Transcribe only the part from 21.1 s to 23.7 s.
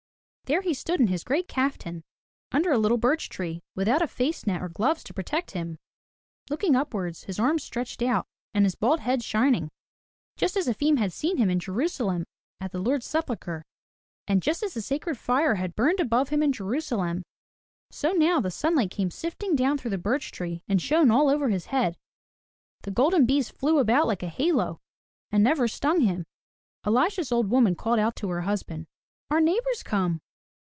all over his head, the golden bees